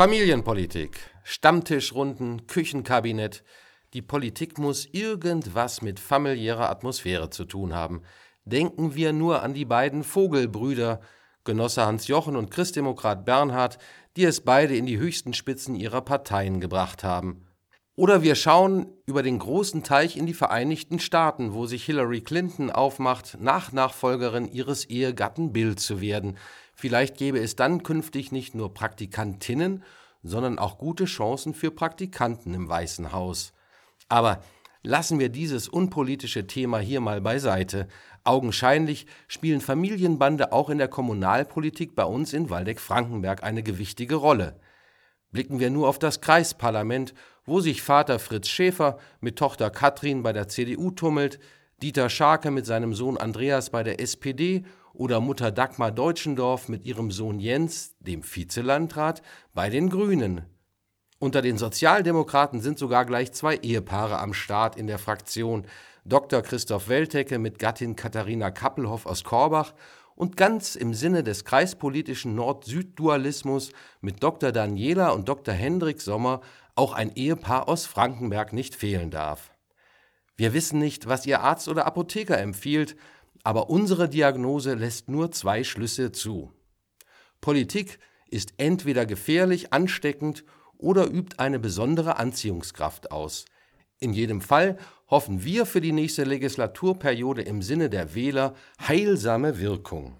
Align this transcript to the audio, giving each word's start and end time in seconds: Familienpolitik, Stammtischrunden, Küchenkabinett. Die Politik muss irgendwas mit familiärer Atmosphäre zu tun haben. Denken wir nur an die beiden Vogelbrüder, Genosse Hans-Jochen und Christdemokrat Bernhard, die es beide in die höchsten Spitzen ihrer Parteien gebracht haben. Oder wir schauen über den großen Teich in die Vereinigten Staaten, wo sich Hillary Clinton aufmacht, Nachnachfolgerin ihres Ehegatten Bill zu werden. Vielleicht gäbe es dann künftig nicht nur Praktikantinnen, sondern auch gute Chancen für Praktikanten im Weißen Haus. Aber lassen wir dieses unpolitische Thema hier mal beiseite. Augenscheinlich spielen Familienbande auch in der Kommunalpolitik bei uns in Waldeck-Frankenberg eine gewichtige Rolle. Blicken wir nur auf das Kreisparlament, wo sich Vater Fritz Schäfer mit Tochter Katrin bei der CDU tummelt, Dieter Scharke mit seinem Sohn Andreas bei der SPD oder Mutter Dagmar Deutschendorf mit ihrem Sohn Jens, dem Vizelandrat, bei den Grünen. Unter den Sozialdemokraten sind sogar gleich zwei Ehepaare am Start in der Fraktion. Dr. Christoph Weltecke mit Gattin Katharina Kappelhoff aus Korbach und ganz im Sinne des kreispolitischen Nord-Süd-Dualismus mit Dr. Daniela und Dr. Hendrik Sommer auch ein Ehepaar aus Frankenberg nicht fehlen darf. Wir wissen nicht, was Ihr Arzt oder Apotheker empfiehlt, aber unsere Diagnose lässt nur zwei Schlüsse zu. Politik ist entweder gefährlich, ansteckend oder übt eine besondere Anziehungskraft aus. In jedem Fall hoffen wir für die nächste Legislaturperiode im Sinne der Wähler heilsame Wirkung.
Familienpolitik, 0.00 0.98
Stammtischrunden, 1.24 2.46
Küchenkabinett. 2.46 3.44
Die 3.92 4.00
Politik 4.00 4.56
muss 4.56 4.86
irgendwas 4.86 5.82
mit 5.82 6.00
familiärer 6.00 6.70
Atmosphäre 6.70 7.28
zu 7.28 7.44
tun 7.44 7.74
haben. 7.74 8.00
Denken 8.46 8.94
wir 8.94 9.12
nur 9.12 9.42
an 9.42 9.52
die 9.52 9.66
beiden 9.66 10.02
Vogelbrüder, 10.02 11.02
Genosse 11.44 11.84
Hans-Jochen 11.84 12.34
und 12.34 12.50
Christdemokrat 12.50 13.26
Bernhard, 13.26 13.76
die 14.16 14.24
es 14.24 14.40
beide 14.40 14.74
in 14.74 14.86
die 14.86 14.96
höchsten 14.96 15.34
Spitzen 15.34 15.74
ihrer 15.74 16.00
Parteien 16.00 16.62
gebracht 16.62 17.04
haben. 17.04 17.46
Oder 17.94 18.22
wir 18.22 18.36
schauen 18.36 18.86
über 19.04 19.22
den 19.22 19.38
großen 19.38 19.82
Teich 19.82 20.16
in 20.16 20.24
die 20.24 20.32
Vereinigten 20.32 21.00
Staaten, 21.00 21.52
wo 21.52 21.66
sich 21.66 21.84
Hillary 21.84 22.22
Clinton 22.22 22.70
aufmacht, 22.70 23.36
Nachnachfolgerin 23.38 24.50
ihres 24.50 24.86
Ehegatten 24.86 25.52
Bill 25.52 25.76
zu 25.76 26.00
werden. 26.00 26.38
Vielleicht 26.74 27.18
gäbe 27.18 27.38
es 27.38 27.56
dann 27.56 27.82
künftig 27.82 28.32
nicht 28.32 28.54
nur 28.54 28.72
Praktikantinnen, 28.72 29.84
sondern 30.22 30.58
auch 30.58 30.78
gute 30.78 31.04
Chancen 31.04 31.54
für 31.54 31.70
Praktikanten 31.70 32.54
im 32.54 32.68
Weißen 32.68 33.12
Haus. 33.12 33.52
Aber 34.08 34.42
lassen 34.82 35.18
wir 35.18 35.28
dieses 35.28 35.68
unpolitische 35.68 36.46
Thema 36.46 36.78
hier 36.78 37.00
mal 37.00 37.20
beiseite. 37.20 37.88
Augenscheinlich 38.24 39.06
spielen 39.28 39.60
Familienbande 39.60 40.52
auch 40.52 40.70
in 40.70 40.78
der 40.78 40.88
Kommunalpolitik 40.88 41.94
bei 41.94 42.04
uns 42.04 42.32
in 42.32 42.50
Waldeck-Frankenberg 42.50 43.42
eine 43.42 43.62
gewichtige 43.62 44.16
Rolle. 44.16 44.60
Blicken 45.32 45.60
wir 45.60 45.70
nur 45.70 45.88
auf 45.88 45.98
das 45.98 46.20
Kreisparlament, 46.20 47.14
wo 47.44 47.60
sich 47.60 47.82
Vater 47.82 48.18
Fritz 48.18 48.48
Schäfer 48.48 48.98
mit 49.20 49.38
Tochter 49.38 49.70
Katrin 49.70 50.22
bei 50.22 50.32
der 50.32 50.48
CDU 50.48 50.90
tummelt, 50.90 51.38
Dieter 51.82 52.10
Scharke 52.10 52.50
mit 52.50 52.66
seinem 52.66 52.92
Sohn 52.94 53.16
Andreas 53.16 53.70
bei 53.70 53.82
der 53.82 54.00
SPD 54.00 54.64
oder 54.92 55.20
Mutter 55.20 55.50
Dagmar 55.50 55.90
Deutschendorf 55.90 56.68
mit 56.68 56.84
ihrem 56.84 57.10
Sohn 57.10 57.38
Jens, 57.38 57.96
dem 58.00 58.22
Vizelandrat, 58.22 59.22
bei 59.54 59.70
den 59.70 59.88
Grünen. 59.90 60.42
Unter 61.18 61.42
den 61.42 61.58
Sozialdemokraten 61.58 62.60
sind 62.60 62.78
sogar 62.78 63.04
gleich 63.04 63.32
zwei 63.32 63.56
Ehepaare 63.56 64.18
am 64.18 64.32
Start 64.32 64.76
in 64.76 64.86
der 64.86 64.98
Fraktion. 64.98 65.66
Dr. 66.06 66.40
Christoph 66.40 66.88
Weltecke 66.88 67.38
mit 67.38 67.58
Gattin 67.58 67.94
Katharina 67.94 68.50
Kappelhoff 68.50 69.04
aus 69.04 69.22
Korbach 69.22 69.74
und 70.14 70.36
ganz 70.36 70.76
im 70.76 70.94
Sinne 70.94 71.22
des 71.22 71.44
kreispolitischen 71.44 72.34
Nord-Süd-Dualismus 72.34 73.72
mit 74.00 74.22
Dr. 74.22 74.50
Daniela 74.52 75.10
und 75.10 75.28
Dr. 75.28 75.54
Hendrik 75.54 76.00
Sommer 76.00 76.40
auch 76.74 76.94
ein 76.94 77.14
Ehepaar 77.14 77.68
aus 77.68 77.86
Frankenberg 77.86 78.52
nicht 78.52 78.74
fehlen 78.74 79.10
darf. 79.10 79.50
Wir 80.36 80.54
wissen 80.54 80.78
nicht, 80.78 81.06
was 81.06 81.26
Ihr 81.26 81.42
Arzt 81.42 81.68
oder 81.68 81.86
Apotheker 81.86 82.38
empfiehlt, 82.38 82.96
aber 83.42 83.70
unsere 83.70 84.08
Diagnose 84.08 84.74
lässt 84.74 85.08
nur 85.08 85.32
zwei 85.32 85.64
Schlüsse 85.64 86.12
zu. 86.12 86.52
Politik 87.40 87.98
ist 88.30 88.54
entweder 88.58 89.06
gefährlich, 89.06 89.72
ansteckend 89.72 90.44
oder 90.78 91.06
übt 91.06 91.38
eine 91.38 91.58
besondere 91.58 92.16
Anziehungskraft 92.16 93.10
aus. 93.10 93.44
In 93.98 94.12
jedem 94.12 94.40
Fall 94.40 94.78
hoffen 95.08 95.44
wir 95.44 95.66
für 95.66 95.80
die 95.80 95.92
nächste 95.92 96.24
Legislaturperiode 96.24 97.42
im 97.42 97.60
Sinne 97.60 97.90
der 97.90 98.14
Wähler 98.14 98.54
heilsame 98.86 99.58
Wirkung. 99.58 100.18